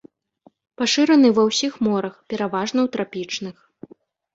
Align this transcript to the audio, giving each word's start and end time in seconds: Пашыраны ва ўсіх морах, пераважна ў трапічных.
Пашыраны 0.83 1.29
ва 1.37 1.43
ўсіх 1.49 1.73
морах, 1.91 2.19
пераважна 2.35 2.79
ў 2.83 2.87
трапічных. 2.97 3.57